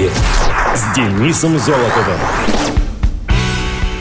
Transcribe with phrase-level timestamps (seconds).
[0.00, 0.10] музыки
[0.74, 2.18] с Денисом Золотовым.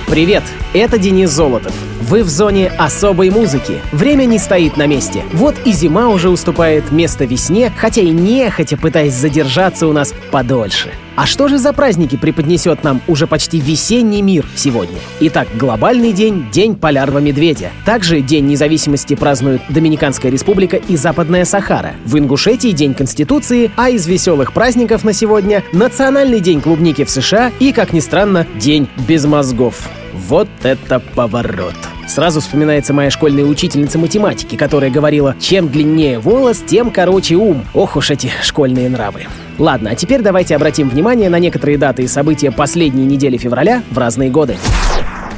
[0.08, 1.74] Привет, это Денис Золотов.
[2.10, 3.76] Вы в зоне особой музыки.
[3.92, 5.24] Время не стоит на месте.
[5.32, 10.90] Вот и зима уже уступает место весне, хотя и нехотя пытаясь задержаться у нас подольше.
[11.16, 14.98] А что же за праздники преподнесет нам уже почти весенний мир сегодня?
[15.20, 17.70] Итак, глобальный день— День полярного медведя.
[17.86, 21.94] Также День независимости празднуют Доминиканская республика и Западная Сахара.
[22.06, 27.52] В Ингушетии— День Конституции, а из веселых праздников на сегодня— Национальный день клубники в США
[27.60, 29.88] и, как ни странно, День без мозгов.
[30.12, 31.76] Вот это поворот!
[32.10, 37.64] Сразу вспоминается моя школьная учительница математики, которая говорила, чем длиннее волос, тем короче ум.
[37.76, 39.28] Ох уж эти школьные нравы.
[39.60, 43.98] Ладно, а теперь давайте обратим внимание на некоторые даты и события последней недели февраля в
[44.00, 44.58] разные годы.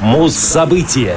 [0.00, 1.16] Муз-события.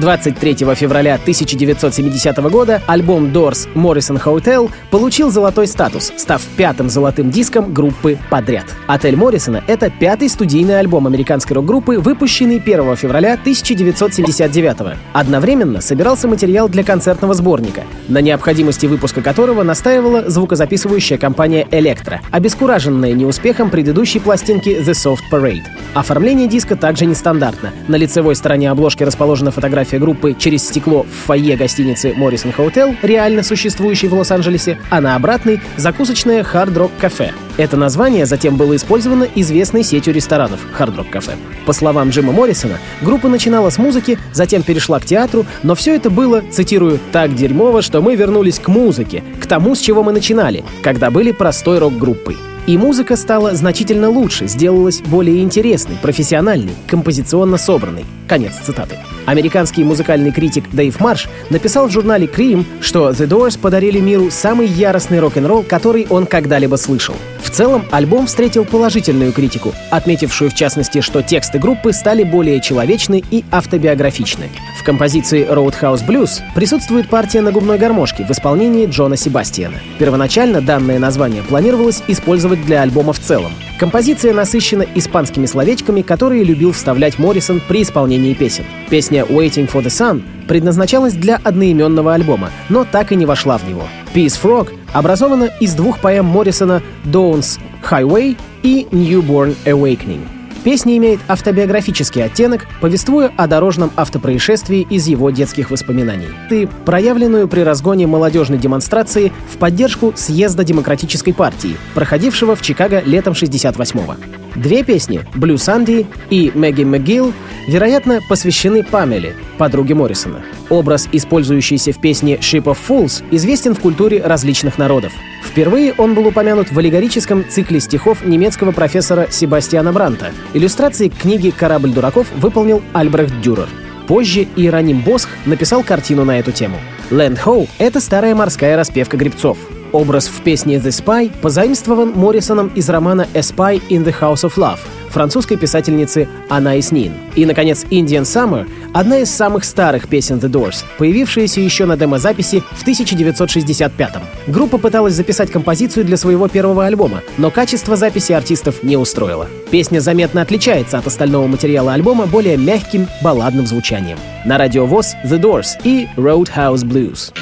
[0.00, 7.72] 23 февраля 1970 года альбом Doors Morrison Hotel получил золотой статус, став пятым золотым диском
[7.72, 8.64] группы подряд.
[8.88, 16.68] «Отель Моррисона»— это пятый студийный альбом американской рок-группы, выпущенный 1 февраля 1979 Одновременно собирался материал
[16.68, 24.70] для концертного сборника, на необходимости выпуска которого настаивала звукозаписывающая компания Electra, обескураженная неуспехом предыдущей пластинки
[24.70, 25.62] The Soft Parade.
[25.94, 27.70] Оформление диска также нестандартно.
[27.86, 32.96] На лицевой стороне обложки расположена фотография фотография группы через стекло в фойе гостиницы Morrison Hotel,
[33.02, 37.32] реально существующей в Лос-Анджелесе, а на обратной— закусочное Hard Rock Cafe.
[37.56, 41.36] Это название затем было использовано известной сетью ресторанов Hard Rock Cafe.
[41.66, 46.10] По словам Джима Моррисона, группа начинала с музыки, затем перешла к театру, но все это
[46.10, 50.64] было, цитирую, «так дерьмово, что мы вернулись к музыке, к тому, с чего мы начинали,
[50.82, 52.36] когда были простой рок-группой».
[52.66, 58.06] И музыка стала значительно лучше, сделалась более интересной, профессиональной, композиционно собранной.
[58.26, 58.96] Конец цитаты.
[59.26, 64.66] Американский музыкальный критик Дэйв Марш написал в журнале Cream, что The Doors подарили миру самый
[64.66, 67.14] яростный рок-н-ролл, который он когда-либо слышал.
[67.42, 73.22] В целом, альбом встретил положительную критику, отметившую в частности, что тексты группы стали более человечны
[73.30, 74.48] и автобиографичны.
[74.78, 79.76] В композиции Roadhouse Blues присутствует партия на губной гармошке в исполнении Джона Себастьяна.
[79.98, 83.52] Первоначально данное название планировалось использовать для альбома в целом.
[83.78, 88.64] Композиция насыщена испанскими словечками, которые любил вставлять Моррисон при исполнении песен.
[88.88, 93.68] Песня «Waiting for the Sun» предназначалась для одноименного альбома, но так и не вошла в
[93.68, 93.88] него.
[94.14, 100.22] «Peace Frog» образована из двух поэм Моррисона «Dawn's Highway» и «Newborn Awakening».
[100.64, 106.28] Песня имеет автобиографический оттенок, повествуя о дорожном автопроисшествии из его детских воспоминаний.
[106.48, 113.34] Ты проявленную при разгоне молодежной демонстрации в поддержку съезда Демократической партии, проходившего в Чикаго летом
[113.34, 114.16] 68-го.
[114.56, 117.34] Две песни «Блю Санди» и «Мэгги МcGill»
[117.68, 120.42] вероятно, посвящены Памеле, подруге Моррисона.
[120.70, 125.12] Образ, использующийся в песне «Ship of Fools», известен в культуре различных народов.
[125.54, 130.32] Впервые он был упомянут в аллегорическом цикле стихов немецкого профессора Себастьяна Бранта.
[130.52, 133.68] Иллюстрации к книге «Корабль дураков» выполнил Альбрехт Дюрер.
[134.08, 136.78] Позже Иероним Босх написал картину на эту тему.
[137.08, 139.56] «Land Ho»— это старая морская распевка грибцов.
[139.92, 144.56] Образ в песне «The Spy» позаимствован Моррисоном из романа «A Spy in the House of
[144.56, 144.80] Love»,
[145.14, 147.12] французской писательницы Анais Нин.
[147.36, 152.62] И, наконец, Indian Summer— одна из самых старых песен The Doors, появившаяся еще на демозаписи
[152.72, 154.22] в 1965 -м.
[154.46, 159.46] Группа пыталась записать композицию для своего первого альбома, но качество записи артистов не устроило.
[159.70, 164.18] Песня заметно отличается от остального материала альбома более мягким, балладным звучанием.
[164.44, 167.32] На радио ВОЗ The Doors и Roadhouse Blues.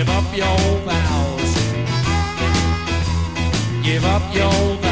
[0.00, 1.54] Give up your vows.
[3.84, 4.89] Give up your vows.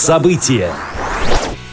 [0.00, 0.89] Муз-события.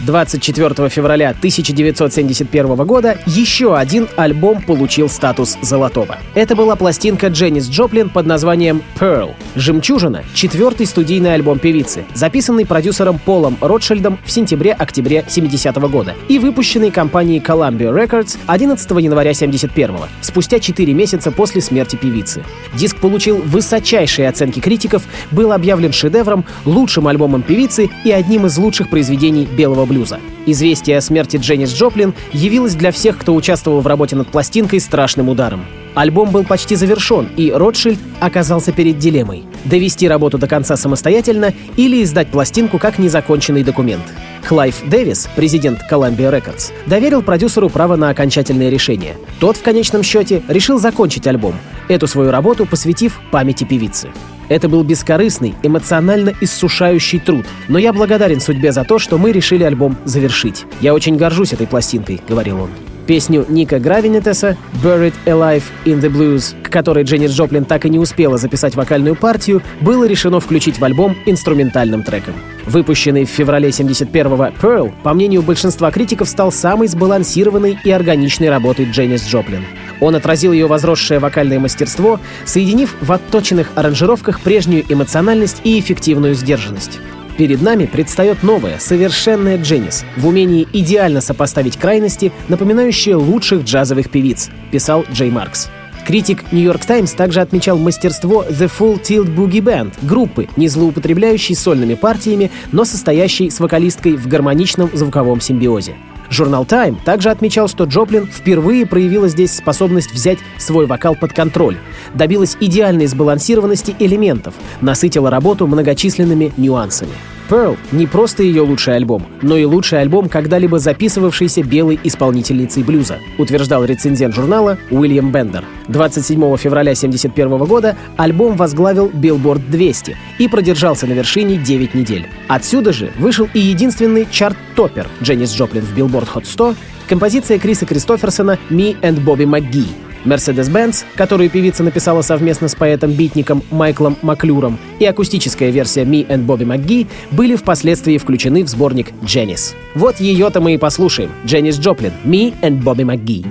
[0.07, 6.17] 24 февраля 1971 года еще один альбом получил статус золотого.
[6.33, 9.35] Это была пластинка Дженнис Джоплин под названием «Pearl».
[9.55, 16.39] «Жемчужина»— четвертый студийный альбом певицы, записанный продюсером Полом Ротшильдом в сентябре-октябре 70 -го года и
[16.39, 22.43] выпущенный компанией Columbia Records 11 января 71 спустя 4 месяца после смерти певицы.
[22.73, 28.89] Диск получил высочайшие оценки критиков, был объявлен шедевром, лучшим альбомом певицы и одним из лучших
[28.89, 30.19] произведений белого блюза.
[30.45, 35.29] Известие о смерти Дженнис Джоплин явилось для всех, кто участвовал в работе над пластинкой, страшным
[35.29, 35.65] ударом.
[35.95, 42.03] Альбом был почти завершен, и Ротшильд оказался перед дилеммой— довести работу до конца самостоятельно или
[42.03, 44.03] издать пластинку как незаконченный документ.
[44.47, 49.15] Клайв Дэвис, президент Columbia Records, доверил продюсеру право на окончательное решение.
[49.39, 51.55] Тот, в конечном счете, решил закончить альбом,
[51.89, 54.09] эту свою работу посвятив памяти певицы.
[54.49, 59.63] Это был бескорыстный, эмоционально иссушающий труд, но я благодарен судьбе за то, что мы решили
[59.63, 60.65] альбом завершить.
[60.81, 62.69] Я очень горжусь этой пластинкой, говорил он.
[63.07, 67.99] Песню Ника Гравинетеса «Buried Alive in the Blues», к которой Дженнис Джоплин так и не
[67.99, 72.33] успела записать вокальную партию, было решено включить в альбом инструментальным треком.
[72.65, 78.91] Выпущенный в феврале 71-го «Pearl», по мнению большинства критиков, стал самой сбалансированной и органичной работой
[78.91, 79.63] Дженнис Джоплин.
[80.01, 86.99] Он отразил ее возросшее вокальное мастерство, соединив в отточенных аранжировках прежнюю эмоциональность и эффективную сдержанность.
[87.37, 94.49] Перед нами предстает новая, совершенная Дженнис в умении идеально сопоставить крайности, напоминающие лучших джазовых певиц,
[94.71, 95.69] писал Джей Маркс.
[96.07, 101.53] Критик New York Times также отмечал мастерство The Full Tilt Boogie Band, группы, не злоупотребляющей
[101.53, 105.95] сольными партиями, но состоящей с вокалисткой в гармоничном звуковом симбиозе.
[106.29, 111.77] Журнал Time также отмечал, что Джоплин впервые проявила здесь способность взять свой вокал под контроль,
[112.13, 117.13] добилась идеальной сбалансированности элементов, насытила работу многочисленными нюансами.
[117.49, 123.19] Pearl не просто ее лучший альбом, но и лучший альбом, когда-либо записывавшийся белой исполнительницей блюза,
[123.37, 125.63] утверждал рецензент журнала Уильям Бендер.
[125.87, 132.27] 27 февраля 1971 года альбом возглавил Billboard 200 и продержался на вершине 9 недель.
[132.47, 136.75] Отсюда же вышел и единственный чарт-топпер Дженнис Джоплин в Billboard Hot 100
[137.07, 139.87] композиция Криса Кристоферсона «Me and Bobby McGee»,
[140.27, 146.65] Mercedes-Benz, которую певица написала совместно с поэтом-битником Майклом Маклюром, и акустическая версия Me and Bobby
[146.65, 149.75] McGee были впоследствии включены в сборник «Дженнис».
[149.95, 151.31] Вот ее-то мы и послушаем.
[151.45, 153.45] Дженнис Джоплин, Me and Bobby McGee.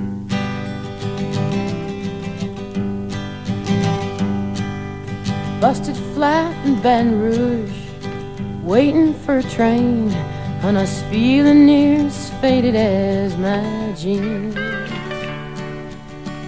[5.58, 7.72] Busted flat in Baton Rouge,
[8.62, 10.12] waiting for a train,
[10.62, 14.75] and us feeling near as faded as my jeans.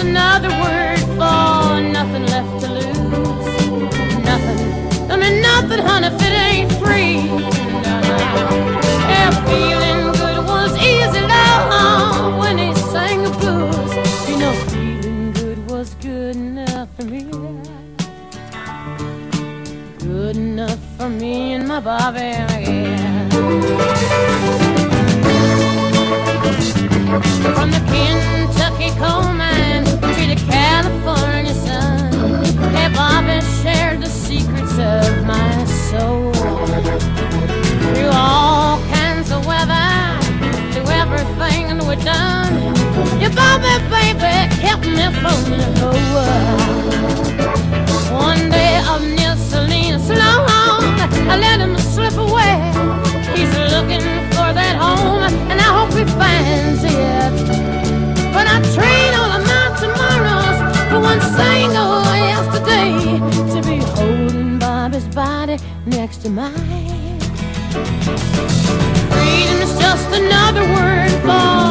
[0.00, 3.46] Another word for nothing left to lose.
[4.24, 5.10] Nothing.
[5.10, 7.16] I mean, nothing, honey, if it ain't free.
[9.12, 13.92] Yeah, feeling good was easy, love, uh, when he sang the blues.
[14.28, 17.24] You know, feeling good was good enough for me.
[19.98, 22.49] Good enough for me and my Bobby,
[66.10, 67.20] next to mine.
[69.10, 71.69] Freedom is just another word for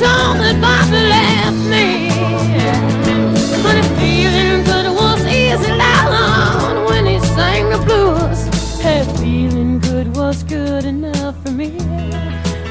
[0.00, 2.08] All that Bobby left me.
[3.64, 8.40] But feeling good was easy loud when he sang the blues.
[8.80, 11.70] Hey, feeling good was good enough for me.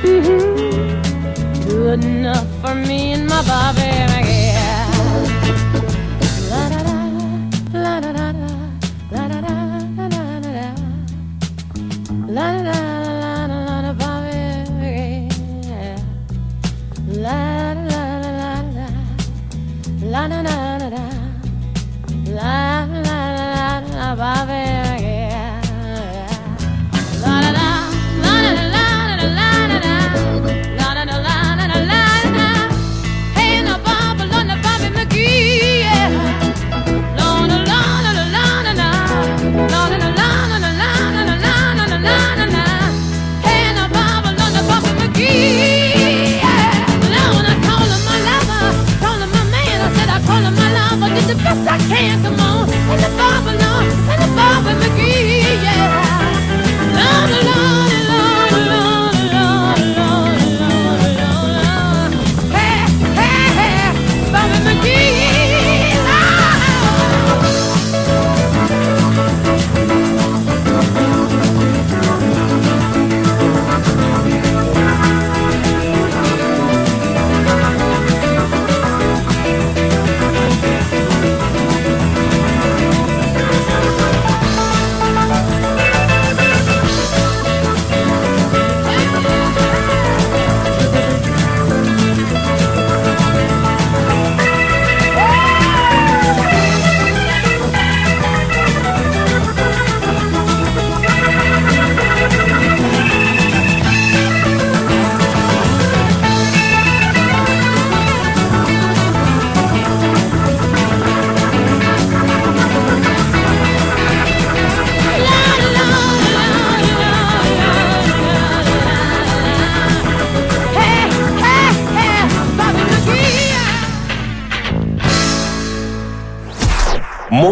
[0.03, 1.67] Mm-hmm.
[1.67, 3.76] Good enough for me and my Bobby.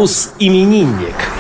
[0.05, 1.35] Мус-именинник.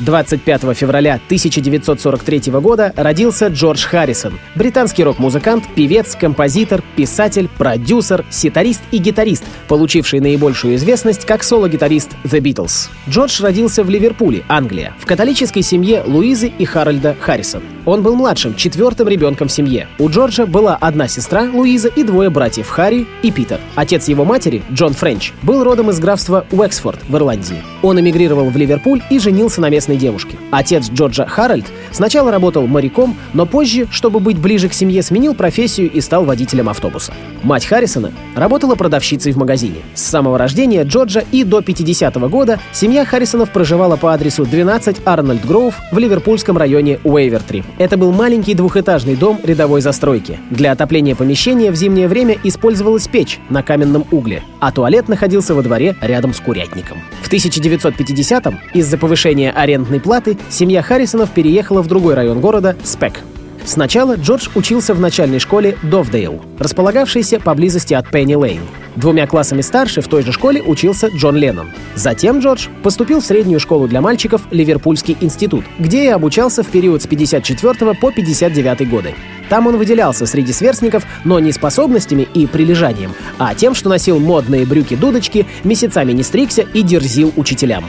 [0.00, 8.98] 25 февраля 1943 года родился Джордж Харрисон, британский рок-музыкант, певец, композитор, писатель, продюсер, ситарист и
[8.98, 12.88] гитарист, получивший наибольшую известность как соло-гитарист The Beatles.
[13.08, 17.62] Джордж родился в Ливерпуле, Англия, в католической семье Луизы и Харальда Харрисон.
[17.84, 19.88] Он был младшим, четвертым ребенком в семье.
[19.98, 23.58] У Джорджа была одна сестра, Луиза, и двое братьев, Харри и Питер.
[23.74, 27.62] Отец его матери, Джон Френч, был родом из графства Уэксфорд в Ирландии.
[27.82, 30.36] Он эмигрировал в Ливерпуль и женился на местной девушке.
[30.50, 35.90] Отец Джорджа Харальд сначала работал моряком, но позже, чтобы быть ближе к семье, сменил профессию
[35.90, 37.12] и стал водителем автобуса.
[37.42, 39.76] Мать Харрисона работала продавщицей в магазине.
[39.94, 45.44] С самого рождения Джорджа и до 50-го года семья Харрисонов проживала по адресу 12 Арнольд
[45.44, 47.64] Гроув в ливерпульском районе Уэйвертри.
[47.78, 50.38] Это был маленький двухэтажный дом рядовой застройки.
[50.50, 55.62] Для отопления помещения в зимнее время использовалась печь на каменном угле, а туалет находился во
[55.62, 56.98] дворе рядом с курятником.
[57.22, 63.20] В 1950-м из-за повышения арендной платы семья Харрисонов переехала в другой район города– Спек.
[63.64, 68.62] Сначала Джордж учился в начальной школе Довдейл, располагавшейся поблизости от Пенни Лейн.
[68.96, 71.70] Двумя классами старше в той же школе учился Джон Леннон.
[71.94, 77.02] Затем Джордж поступил в среднюю школу для мальчиков Ливерпульский институт, где и обучался в период
[77.02, 79.14] с 54 по 59 годы.
[79.48, 84.64] Там он выделялся среди сверстников, но не способностями и прилежанием, а тем, что носил модные
[84.64, 87.84] брюки-дудочки, месяцами не стригся и дерзил учителям.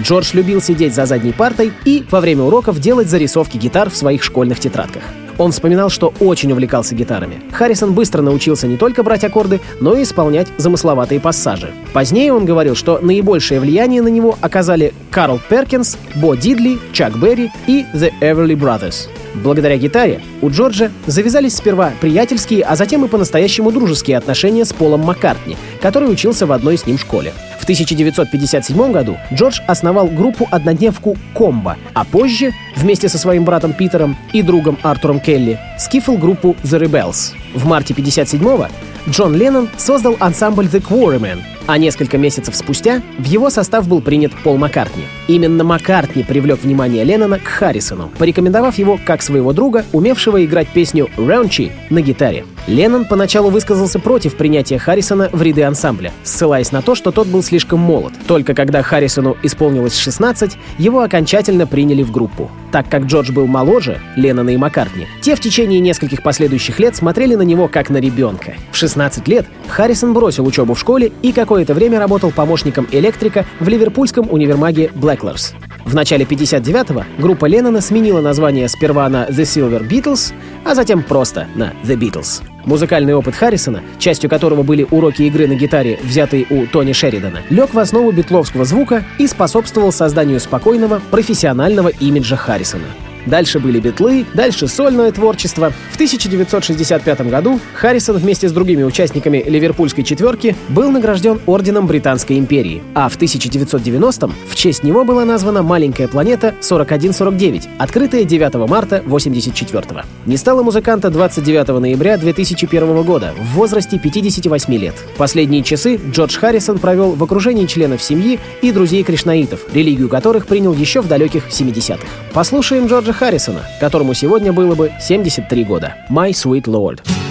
[0.00, 4.22] Джордж любил сидеть за задней партой и во время уроков делать зарисовки гитар в своих
[4.22, 5.02] школьных тетрадках.
[5.38, 7.42] Он вспоминал, что очень увлекался гитарами.
[7.52, 11.72] Харрисон быстро научился не только брать аккорды, но и исполнять замысловатые пассажи.
[11.92, 17.50] Позднее он говорил, что наибольшее влияние на него оказали Карл Перкинс, Бо Дидли, Чак Берри
[17.66, 19.08] и The Everly Brothers.
[19.34, 25.00] Благодаря гитаре у Джорджа завязались сперва приятельские, а затем и по-настоящему дружеские отношения с Полом
[25.00, 27.34] Маккартни, который учился в одной с ним школе.
[27.66, 34.40] В 1957 году Джордж основал группу-однодневку «Комбо», а позже, вместе со своим братом Питером и
[34.42, 37.32] другом Артуром Келли, скифл группу «The Rebels».
[37.56, 38.68] В марте 1957
[39.08, 44.32] Джон Леннон создал ансамбль The Quarrymen, а несколько месяцев спустя в его состав был принят
[44.42, 45.04] Пол Маккартни.
[45.28, 51.08] Именно Маккартни привлек внимание Леннона к Харрисону, порекомендовав его как своего друга, умевшего играть песню
[51.16, 52.44] «Раунчи» на гитаре.
[52.66, 57.44] Леннон поначалу высказался против принятия Харрисона в ряды ансамбля, ссылаясь на то, что тот был
[57.44, 58.12] слишком молод.
[58.26, 62.50] Только когда Харрисону исполнилось 16, его окончательно приняли в группу.
[62.72, 67.36] Так как Джордж был моложе Леннона и Маккартни, те в течение нескольких последующих лет смотрели
[67.36, 68.54] на него как на ребенка.
[68.72, 68.95] В 16
[69.28, 74.90] лет Харрисон бросил учебу в школе и какое-то время работал помощником электрика в ливерпульском универмаге
[74.94, 75.54] Blacklers.
[75.84, 80.32] В начале 59-го группа Леннона сменила название сперва на The Silver Beatles,
[80.64, 82.42] а затем просто на The Beatles.
[82.64, 87.72] Музыкальный опыт Харрисона, частью которого были уроки игры на гитаре, взятые у Тони Шеридана, лег
[87.72, 92.86] в основу битловского звука и способствовал созданию спокойного, профессионального имиджа Харрисона.
[93.26, 95.72] Дальше были битлы, дальше сольное творчество.
[95.90, 102.82] В 1965 году Харрисон вместе с другими участниками Ливерпульской четверки был награжден Орденом Британской империи.
[102.94, 109.82] А в 1990-м в честь него была названа маленькая планета 4149, открытая 9 марта 84
[109.82, 110.04] -го.
[110.26, 114.94] Не стало музыканта 29 ноября 2001 года в возрасте 58 лет.
[115.16, 120.72] Последние часы Джордж Харрисон провел в окружении членов семьи и друзей кришнаитов, религию которых принял
[120.72, 122.06] еще в далеких 70-х.
[122.32, 125.94] Послушаем Джорджа Харрисона, которому сегодня было бы 73 года.
[126.08, 127.25] «My Sweet Lord».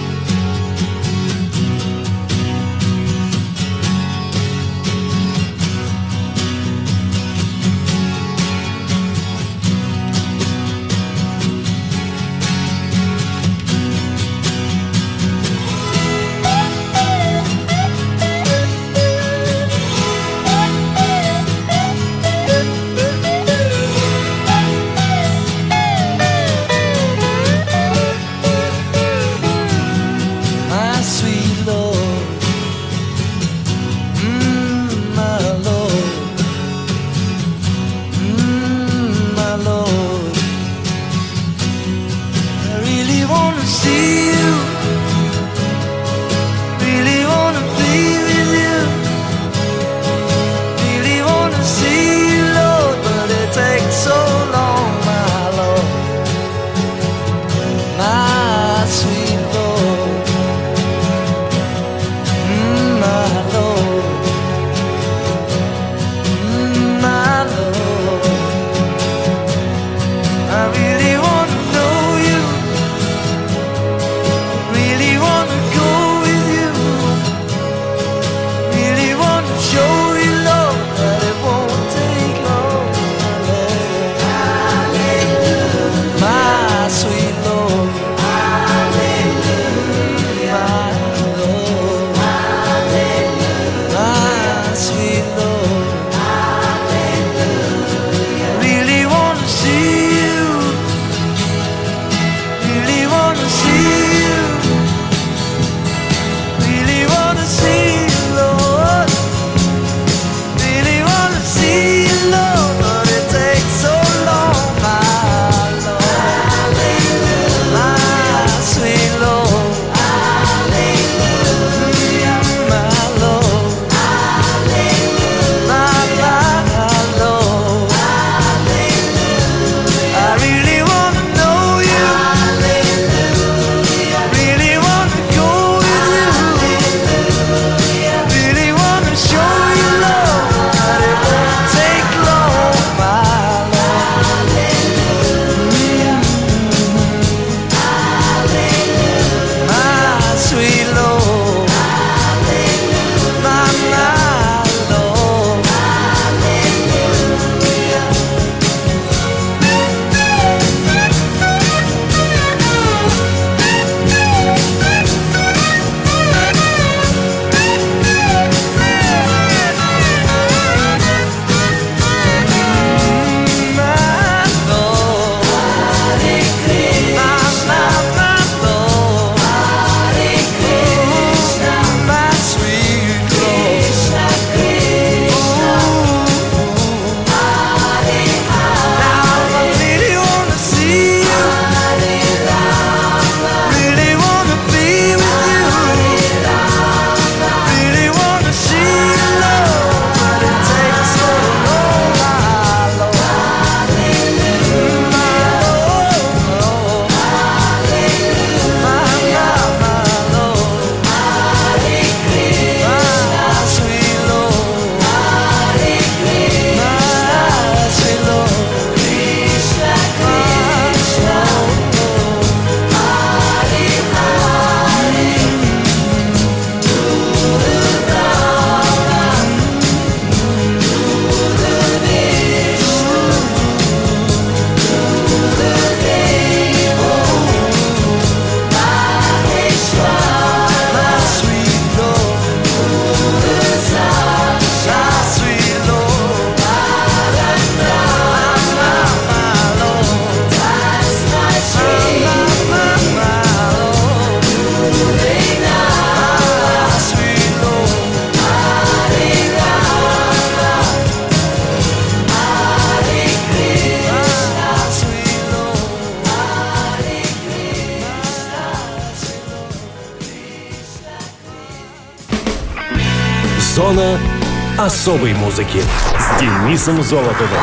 [274.86, 275.82] Особой музыки
[276.16, 277.58] с Денисом Золотовым.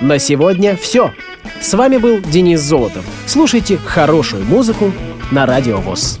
[0.00, 1.12] На сегодня все.
[1.60, 3.04] С вами был Денис Золотов.
[3.26, 4.92] Слушайте хорошую музыку
[5.32, 6.20] на Радио ВОЗ.